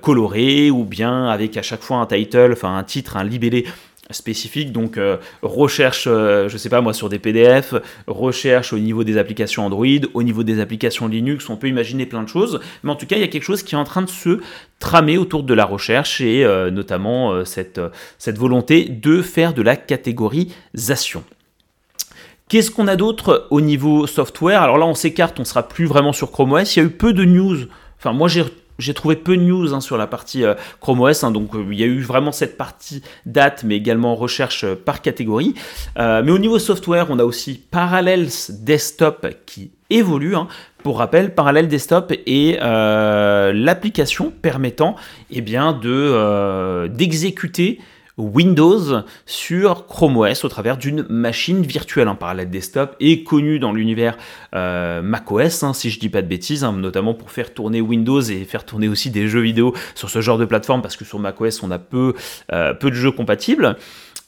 [0.00, 3.64] colorés ou bien avec à chaque fois un title, enfin un titre, un libellé
[4.12, 7.74] spécifique, donc euh, recherche, euh, je sais pas moi, sur des PDF,
[8.06, 12.22] recherche au niveau des applications Android, au niveau des applications Linux, on peut imaginer plein
[12.22, 14.02] de choses, mais en tout cas, il y a quelque chose qui est en train
[14.02, 14.40] de se
[14.78, 17.80] tramer autour de la recherche et euh, notamment cette,
[18.18, 21.24] cette volonté de faire de la catégorisation.
[22.48, 24.62] Qu'est-ce qu'on a d'autre au niveau software?
[24.62, 26.76] Alors là, on s'écarte, on sera plus vraiment sur Chrome OS.
[26.76, 27.56] Il y a eu peu de news.
[27.98, 28.44] Enfin, moi, j'ai
[28.78, 31.64] j'ai trouvé peu de news hein, sur la partie euh, Chrome OS, hein, donc euh,
[31.70, 35.54] il y a eu vraiment cette partie date, mais également recherche euh, par catégorie.
[35.96, 40.34] mais au niveau software, on a aussi Parallels Desktop qui évolue.
[40.36, 40.48] Hein.
[40.82, 44.96] Pour rappel, Parallels Desktop est l'application permettant
[45.30, 47.78] eh bien, de, d'exécuter
[48.18, 52.08] Windows sur Chrome OS au travers d'une machine virtuelle.
[52.08, 54.16] Un parallèle desktop est connu dans l'univers
[54.54, 58.20] euh, macOS, hein, si je dis pas de bêtises, hein, notamment pour faire tourner Windows
[58.20, 61.18] et faire tourner aussi des jeux vidéo sur ce genre de plateforme, parce que sur
[61.18, 62.14] macOS on a peu,
[62.52, 63.76] euh, peu de jeux compatibles.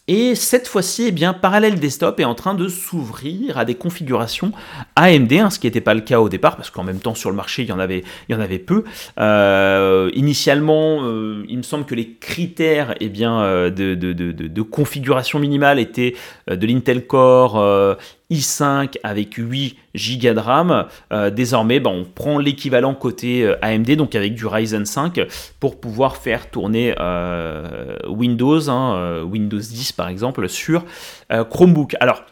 [0.06, 4.52] Et cette fois-ci, eh bien, Parallel Desktop est en train de s'ouvrir à des configurations
[4.96, 7.30] AMD, hein, ce qui n'était pas le cas au départ, parce qu'en même temps sur
[7.30, 8.84] le marché il y en avait, il y en avait peu.
[9.18, 15.78] Euh, initialement, euh, il me semble que les critères eh bien, euh, de, configuration minimale
[15.78, 16.14] étaient
[16.48, 17.96] de l'Intel Core
[18.30, 20.86] i5 avec 8 Go de RAM.
[21.12, 25.20] Euh, désormais, ben, on prend l'équivalent côté euh, AMD, donc avec du Ryzen 5,
[25.60, 30.84] pour pouvoir faire tourner euh, Windows, hein, Windows 10 par exemple, sur
[31.30, 31.96] Chromebook.
[32.00, 32.24] Alors,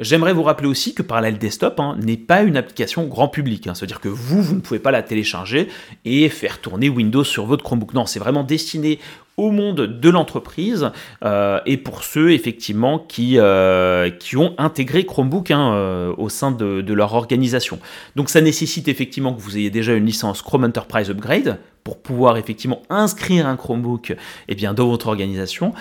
[0.00, 3.66] J'aimerais vous rappeler aussi que Parallel Desktop hein, n'est pas une application grand public.
[3.66, 3.74] Hein.
[3.74, 5.68] C'est-à-dire que vous, vous ne pouvez pas la télécharger
[6.06, 7.92] et faire tourner Windows sur votre Chromebook.
[7.92, 8.98] Non, c'est vraiment destiné
[9.40, 10.90] au monde de l'entreprise
[11.24, 16.50] euh, et pour ceux effectivement qui, euh, qui ont intégré Chromebook hein, euh, au sein
[16.50, 17.78] de, leur organisation.
[18.16, 22.36] Donc ça nécessite effectivement que vous ayez déjà une licence Chrome Enterprise Upgrade pour pouvoir
[22.36, 24.14] effectivement inscrire un Chromebook
[24.48, 25.72] eh bien, dans votre organisation.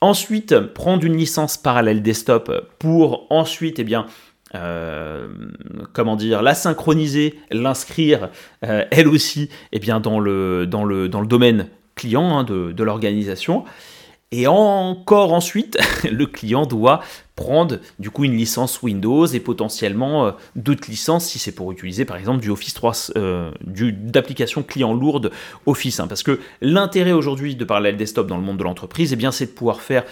[0.00, 4.06] Ensuite, prendre une licence parallèle desktop pour ensuite eh bien,
[5.92, 8.28] comment dire, la synchroniser, l'inscrire
[8.60, 11.68] elle aussi eh bien, dans, le, dans, le, dans le domaine
[11.98, 13.64] client hein, de, l'organisation.
[14.30, 15.78] Et encore ensuite,
[16.10, 17.00] le client doit
[17.34, 22.04] prendre du coup une licence Windows et potentiellement euh, d'autres licences si c'est pour utiliser
[22.04, 25.30] par exemple du Office 3, euh, d'application client lourde
[25.66, 26.00] Office.
[26.00, 26.08] Hein.
[26.08, 29.32] parce que l'intérêt aujourd'hui de Parallel Desktop dans le monde de l'entreprise, et eh bien
[29.32, 30.04] c'est de pouvoir faire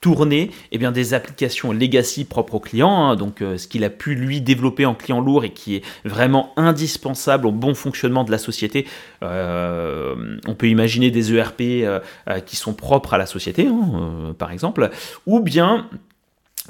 [0.00, 4.14] tourner eh des applications legacy propres au client, hein, donc euh, ce qu'il a pu
[4.14, 8.38] lui développer en client lourd et qui est vraiment indispensable au bon fonctionnement de la
[8.38, 8.86] société.
[9.22, 12.00] Euh, on peut imaginer des ERP euh,
[12.46, 14.90] qui sont propres à la société, hein, par exemple,
[15.26, 15.88] ou bien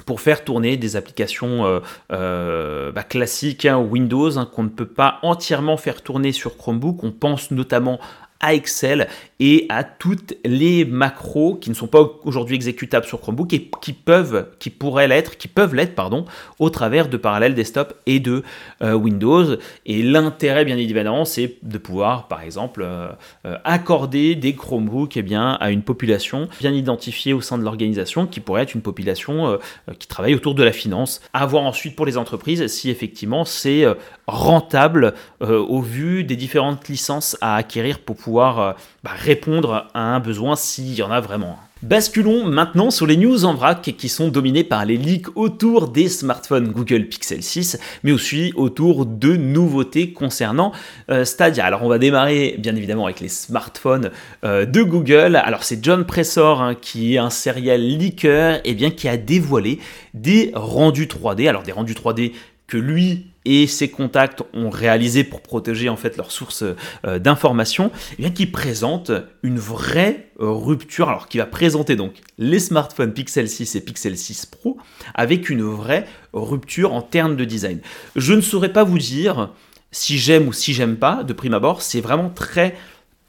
[0.05, 6.01] pour faire tourner des applications bah, classiques hein, Windows qu'on ne peut pas entièrement faire
[6.01, 7.03] tourner sur Chromebook.
[7.03, 7.99] On pense notamment
[8.39, 13.53] à Excel et à toutes les macros qui ne sont pas aujourd'hui exécutables sur Chromebook
[13.53, 16.25] et qui peuvent, qui pourraient l'être, qui peuvent l'être, pardon,
[16.59, 18.43] au travers de Parallel Desktop et de
[18.81, 19.55] euh, Windows.
[19.85, 23.07] Et l'intérêt, bien évidemment, c'est de pouvoir, par exemple, euh,
[23.45, 28.27] euh, accorder des Chromebooks eh bien, à une population bien identifiée au sein de l'organisation,
[28.27, 29.57] qui pourrait être une population
[29.99, 31.21] qui travaille autour de la finance.
[31.33, 33.85] À voir ensuite pour les entreprises si effectivement c'est
[34.27, 40.55] rentable au vu des différentes licences à acquérir pour pouvoir bah, répondre à un besoin
[40.55, 41.59] s'il y en a vraiment.
[41.83, 46.09] Basculons maintenant sur les news en vrac qui sont dominées par les leaks autour des
[46.09, 50.71] smartphones Google Pixel 6, mais aussi autour de nouveautés concernant
[51.11, 51.63] euh, Stadia.
[51.63, 54.09] Alors on va démarrer bien évidemment avec les smartphones
[54.43, 55.35] euh, de Google.
[55.35, 59.17] Alors c'est John Pressor hein, qui est un serial leaker et eh bien qui a
[59.17, 59.77] dévoilé
[60.15, 61.47] des rendus 3D.
[61.47, 62.33] Alors des rendus 3D
[62.65, 66.75] que lui et ses contacts ont réalisé pour protéger en fait leurs sources euh,
[67.15, 69.11] et bien qui présente
[69.43, 74.17] une vraie euh, rupture, alors qui va présenter donc les smartphones Pixel 6 et Pixel
[74.17, 74.77] 6 Pro
[75.13, 77.79] avec une vraie rupture en termes de design.
[78.15, 79.51] Je ne saurais pas vous dire
[79.91, 82.75] si j'aime ou si j'aime pas de prime abord, c'est vraiment très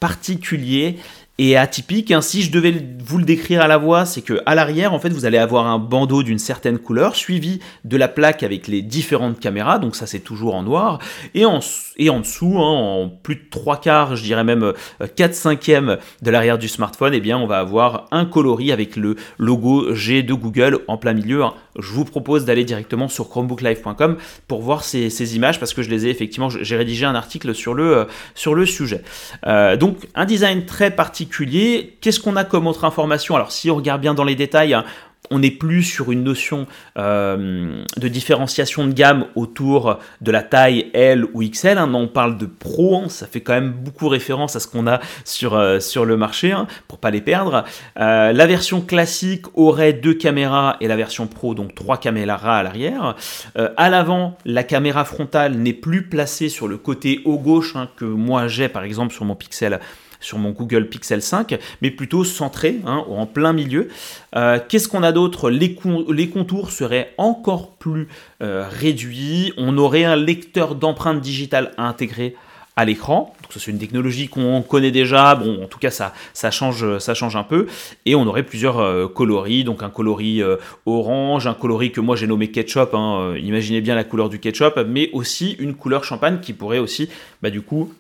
[0.01, 0.99] particulier
[1.41, 2.11] est atypique.
[2.11, 2.21] Hein.
[2.21, 2.75] Si je devais
[3.05, 5.67] vous le décrire à la voix, c'est que à l'arrière, en fait, vous allez avoir
[5.67, 10.07] un bandeau d'une certaine couleur, suivi de la plaque avec les différentes caméras, donc ça
[10.07, 10.99] c'est toujours en noir,
[11.35, 11.61] et en,
[11.97, 14.73] et dessous, hein, en plus de trois quarts, je dirais même
[15.17, 18.97] 4 euh, cinquièmes de l'arrière du smartphone, eh bien on va avoir un coloris avec
[18.97, 21.45] le logo G de Google en plein milieu.
[21.45, 21.55] Hein.
[21.79, 24.17] Je vous propose d'aller directement sur chromebooklive.com
[24.49, 27.75] pour voir ces, images parce que je les ai effectivement, j'ai rédigé un article sur
[27.75, 28.07] le,
[28.45, 29.03] euh, sujet.
[29.47, 31.97] Euh, donc un design très particulier.
[32.01, 33.37] Qu'est-ce qu'on a comme autre information?
[33.37, 34.85] Alors si on regarde bien dans les détails, hein,
[35.31, 36.67] on n'est plus sur une notion
[36.99, 41.79] euh, de différenciation de gamme autour de la taille L ou XL.
[41.79, 41.93] Hein.
[41.95, 43.09] on parle de Pro, hein.
[43.09, 46.67] ça fait quand même beaucoup référence à ce qu'on a sur, euh, le marché, hein,
[46.89, 47.65] pour pas les perdre.
[47.99, 52.63] Euh, la version classique aurait deux caméras et la version Pro, donc trois caméras à
[52.63, 53.15] l'arrière.
[53.55, 58.49] à l'avant, la caméra frontale n'est plus placée sur le côté haut gauche que moi
[58.49, 59.81] j'ai par exemple sur mon Pixel
[60.21, 63.89] sur mon Google Pixel 5, mais plutôt centré, hein, en plein milieu.
[64.37, 65.51] Euh, qu'est-ce qu'on a d'autre?
[65.51, 68.09] Les, contours seraient encore plus
[68.43, 69.53] euh, réduits.
[69.57, 72.37] On aurait un lecteur d'empreintes digitales intégré
[72.77, 73.35] à l'écran.
[73.51, 75.35] C'est une technologie qu'on connaît déjà.
[75.35, 77.67] Bon, en tout cas, ça, ça, change, ça change un peu.
[78.07, 79.65] Et on aurait plusieurs euh, coloris.
[79.65, 80.43] Donc un coloris
[80.87, 82.95] orange, un coloris que moi j'ai nommé ketchup.
[82.95, 87.09] Hein, imaginez bien la couleur du ketchup, mais aussi une couleur champagne qui pourrait aussi,
[87.43, 87.93] bah, du coup,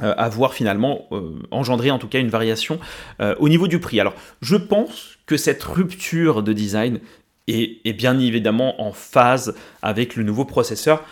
[0.00, 2.78] avoir euh, finalement euh, engendré en tout cas une variation
[3.20, 4.00] euh, au niveau du prix.
[4.00, 7.00] Alors je pense que cette rupture de design
[7.48, 11.04] est, bien évidemment en phase avec le nouveau processeur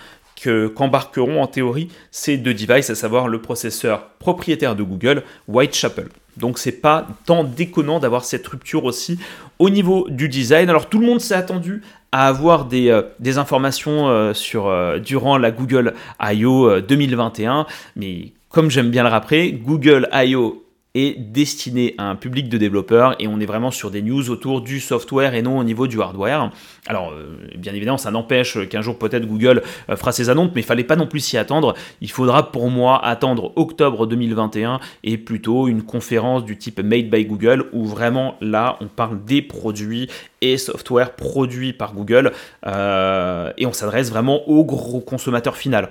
[0.42, 6.08] qu'embarqueront en théorie ces deux devices, à savoir le processeur propriétaire de Google, Whitechapel.
[6.36, 9.16] Donc c'est pas tant déconnant d'avoir cette rupture aussi
[9.60, 10.68] au niveau du design.
[10.68, 12.90] Alors tout le monde s'est attendu à avoir des,
[13.38, 16.80] informations sur, durant la Google I.O.
[16.80, 20.62] 2021, mais comme j'aime bien le rappeler, Google I.O
[20.94, 24.60] est destiné à un public de développeurs et on est vraiment sur des news autour
[24.60, 26.52] du software et non au niveau du hardware.
[26.86, 30.60] Alors, euh, bien évidemment, ça n'empêche qu'un jour peut-être Google euh, fera ses annonces, mais
[30.60, 31.74] il fallait pas non plus s'y attendre.
[32.00, 37.24] Il faudra pour moi attendre octobre 2021 et plutôt une conférence du type Made by
[37.24, 40.08] Google où vraiment là on parle des produits
[40.52, 42.32] et software produits par Google
[42.66, 45.90] euh, et on s'adresse vraiment au gros consommateur final.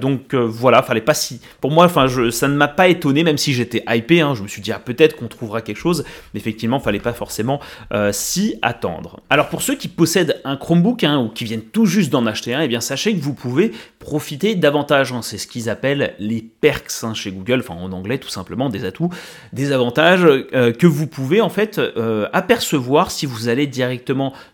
[0.00, 1.40] donc voilà, fallait pas si.
[1.60, 4.20] Pour moi, enfin, ça ne m'a pas étonné, même si j'étais hypé.
[4.20, 7.12] Hein, je me suis dit, ah, peut-être qu'on trouvera quelque chose, mais effectivement, fallait pas
[7.12, 7.60] forcément
[7.92, 9.20] euh, s'y attendre.
[9.30, 12.54] Alors pour ceux qui possèdent un Chromebook hein, ou qui viennent tout juste d'en acheter
[12.54, 15.12] un, eh bien sachez que vous pouvez profiter davantage.
[15.12, 15.20] Hein.
[15.22, 19.10] C'est ce qu'ils appellent les perks chez Google, enfin en anglais tout simplement, des atouts,
[19.52, 23.79] des avantages euh, que vous pouvez en fait euh, apercevoir si vous allez directement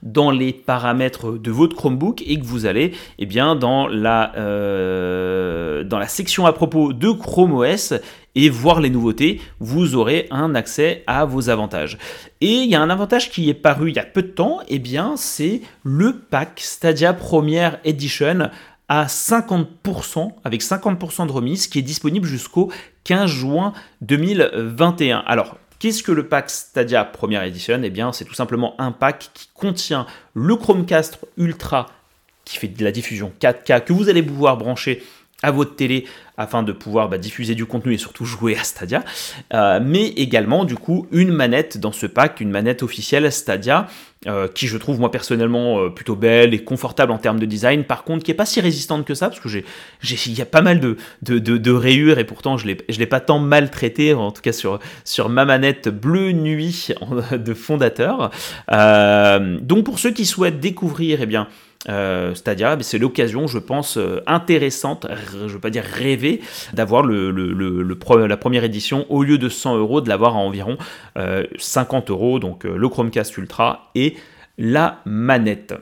[0.02, 4.32] dans les paramètres de votre Chromebook et que vous allez eh bien, dans, la,
[5.84, 7.94] dans la section à propos de Chrome OS
[8.36, 11.98] et voir les nouveautés, vous aurez un accès à vos avantages.
[12.40, 14.60] Et il y a un avantage qui est paru il y a peu de temps,
[14.62, 18.50] et eh bien c'est le pack Stadia Premiere Edition
[18.88, 22.70] à 50%, avec 50% de remise, qui est disponible jusqu'au
[23.04, 25.24] 15 juin 2021.
[25.26, 27.82] Alors, Qu'est-ce que le pack Stadia Premiere Edition?
[27.82, 31.86] Eh bien, c'est tout simplement un pack qui contient le Chromecast Ultra
[32.44, 35.02] qui fait de la diffusion 4K que vous allez pouvoir brancher
[35.42, 36.06] à votre télé
[36.38, 39.04] afin de pouvoir bah, diffuser du contenu et surtout jouer à Stadia,
[39.54, 43.86] euh, mais également du coup une manette dans ce pack, une manette officielle Stadia,
[44.26, 47.84] euh, qui je trouve moi personnellement euh, plutôt belle et confortable en termes de design,
[47.84, 49.64] par contre qui est pas si résistante que ça, parce que j'ai,
[50.02, 53.20] il y a pas mal de, de, de, rayures et pourtant je je l'ai pas
[53.20, 56.88] tant maltraité, en tout cas sur, sur ma manette bleu nuit
[57.32, 58.30] de fondateur.
[58.70, 61.46] donc pour ceux qui souhaitent découvrir, eh bien,
[61.88, 66.40] euh, Stadia, c'est l'occasion, je pense, euh, intéressante, je ne veux pas dire rêver,
[66.72, 70.76] d'avoir la première édition, au lieu de 100 euros, de l'avoir à environ
[71.58, 74.16] 50 euh, euros, donc le Chromecast Ultra et
[74.58, 75.74] la manette.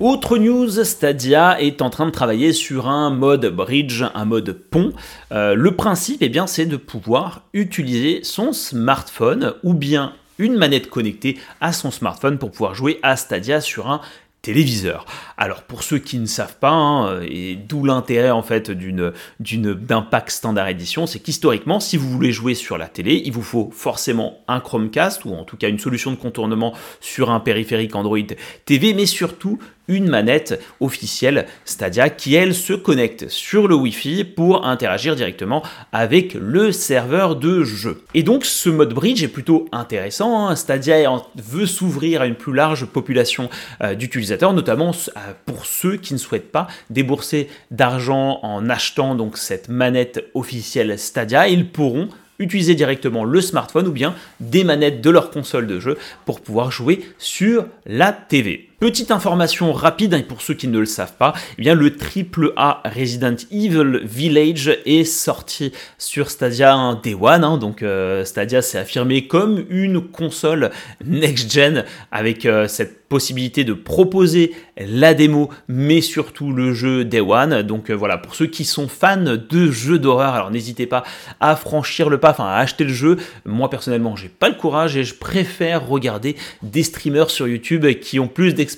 [0.00, 4.92] Autre news, Stadia est en train de travailler sur un mode bridge, un mode pont.
[5.30, 11.72] le principe, eh c'est de pouvoir utiliser son smartphone ou bien une manette connectée à
[11.72, 14.00] son smartphone pour pouvoir jouer à Stadia sur un
[14.42, 15.06] téléviseur.
[15.36, 20.02] Alors pour ceux qui ne savent pas, hein, et d'où l'intérêt en fait d'une, d'un
[20.02, 23.70] pack standard édition, c'est qu'historiquement, si vous voulez jouer sur la télé, il vous faut
[23.72, 28.18] forcément un Chromecast ou en tout cas une solution de contournement sur un périphérique Android
[28.64, 34.66] TV, mais surtout une manette officielle Stadia qui elle se connecte sur le Wi-Fi pour
[34.66, 38.04] interagir directement avec le serveur de jeu.
[38.14, 40.48] Et donc ce mode bridge est plutôt intéressant.
[40.48, 40.56] Hein.
[40.56, 43.48] Stadia veut s'ouvrir à une plus large population
[43.82, 49.38] euh, d'utilisateurs, notamment euh, pour ceux qui ne souhaitent pas débourser d'argent en achetant donc
[49.38, 51.48] cette manette officielle Stadia.
[51.48, 55.96] Ils pourront utiliser directement le smartphone ou bien des manettes de leur console de jeu
[56.24, 58.71] pour pouvoir jouer sur la TV.
[58.82, 62.82] Petite information rapide, hein, pour ceux qui ne le savent pas, eh bien le AAA
[62.84, 69.28] Resident Evil Village est sorti sur Stadia Day One, hein, donc euh, Stadia s'est affirmé
[69.28, 70.72] comme une console
[71.04, 77.62] next-gen avec euh, cette possibilité de proposer la démo, mais surtout le jeu Day One.
[77.62, 81.04] Donc euh, voilà, pour ceux qui sont fans de jeux d'horreur, alors n'hésitez pas
[81.38, 83.16] à franchir le pas, enfin à acheter le jeu.
[83.44, 88.18] Moi personnellement, j'ai pas le courage et je préfère regarder des streamers sur YouTube qui
[88.18, 88.71] ont plus d'expérience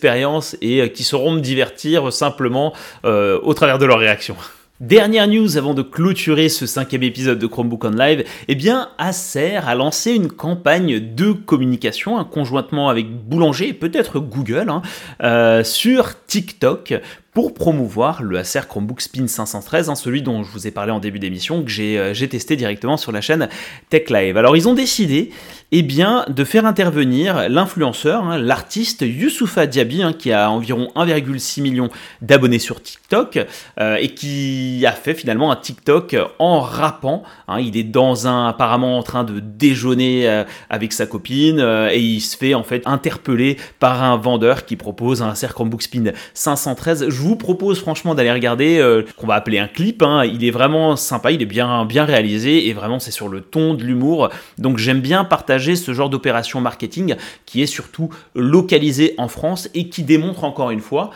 [0.61, 2.73] et euh, qui sauront me divertir simplement
[3.05, 4.37] euh, au travers de leurs réactions.
[4.81, 9.55] Dernière news avant de clôturer ce cinquième épisode de Chromebook on Live, eh bien Acer
[9.55, 14.83] a lancé une campagne de communication hein, conjointement avec Boulanger et peut-être Google hein,
[15.23, 16.95] euh, sur TikTok
[17.35, 21.01] pour promouvoir le Acer Chromebook Spin 513, hein, celui dont je vous ai parlé en
[21.01, 23.49] début d'émission, que euh, j'ai testé directement sur la chaîne
[23.91, 24.37] Tech Live.
[24.37, 25.31] Alors ils ont décidé
[25.73, 31.61] eh bien, de faire intervenir l'influenceur, hein, l'artiste Youssoufa Diaby, hein, qui a environ 1,6
[31.61, 31.89] million
[32.23, 33.41] d'abonnés sur TikTok,
[33.81, 37.25] euh, et qui a fait finalement un TikTok en rappant.
[37.59, 41.59] il est dans un, apparemment en train de déjeuner euh, avec sa copine,
[41.91, 45.83] et il se fait en fait interpeller par un vendeur qui propose un Acer Chromebook
[45.83, 50.03] Spin 513 vous propose franchement d'aller regarder, euh, qu'on va appeler un clip.
[50.03, 50.25] Hein.
[50.25, 53.75] Il est vraiment sympa, il est bien, bien réalisé et vraiment c'est sur le ton
[53.75, 54.31] de l'humour.
[54.59, 57.17] Donc j'aime bien partager ce genre d'opération marketing
[57.47, 61.11] qui est surtout localisé en France et qui démontre encore une fois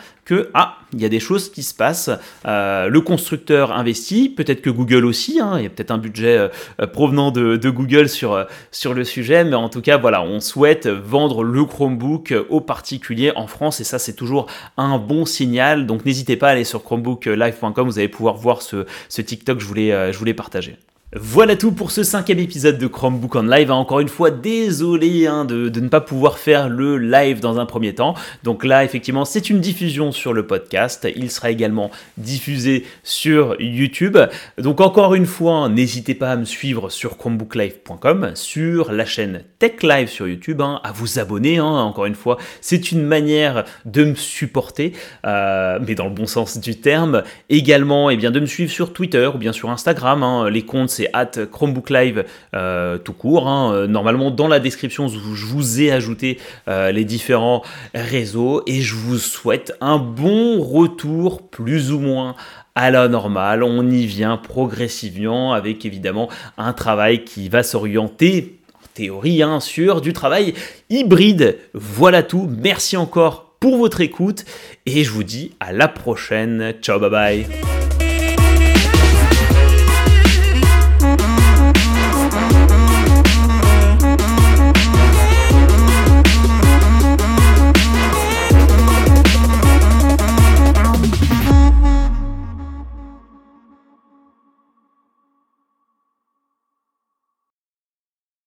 [0.53, 2.09] ah, il y a des choses qui se passent.
[2.45, 5.39] Euh, le constructeur investit, peut-être que Google aussi.
[5.39, 6.49] Hein, il y a peut-être un budget
[6.79, 10.87] euh, provenant de, Google sur, sur le sujet, mais en tout cas, voilà, on souhaite
[10.87, 15.85] vendre le Chromebook aux particuliers en France et ça, c'est toujours un bon signal.
[15.85, 19.65] Donc n'hésitez pas à aller sur chromebooklive.com, vous allez pouvoir voir ce, ce TikTok je
[19.65, 20.77] voulais, euh, je voulais partager.
[21.15, 23.71] Voilà tout pour ce cinquième épisode de Chromebook en live.
[23.71, 27.95] Encore une fois, désolé hein, de, ne pas pouvoir faire le live dans un premier
[27.95, 28.13] temps.
[28.43, 31.07] Donc là, effectivement, c'est une diffusion sur le podcast.
[31.15, 34.19] Il sera également diffusé sur YouTube.
[34.59, 39.81] Donc encore une fois, n'hésitez pas à me suivre sur chromebooklive.com, sur la chaîne Tech
[39.81, 41.57] Live sur YouTube, hein, à vous abonner.
[41.57, 41.65] Hein.
[41.65, 44.93] encore une fois, c'est une manière de me supporter,
[45.25, 47.23] euh, mais dans le bon sens du terme.
[47.49, 50.47] Également, et eh bien, de me suivre sur Twitter ou bien sur Instagram.
[50.49, 53.47] les comptes c'est at Chromebook Live euh, tout court.
[53.47, 53.73] Hein.
[53.73, 58.95] Euh, normalement, dans la description, je vous ai ajouté euh, les différents réseaux et je
[58.95, 62.35] vous souhaite un bon retour, plus ou moins
[62.75, 63.63] à la normale.
[63.63, 66.27] On y vient progressivement avec évidemment
[66.57, 70.53] un travail qui va s'orienter en théorie hein, sur du travail
[70.89, 71.57] hybride.
[71.73, 72.49] Voilà tout.
[72.61, 74.43] Merci encore pour votre écoute
[74.85, 76.73] et je vous dis à la prochaine.
[76.81, 77.98] Ciao, bye bye.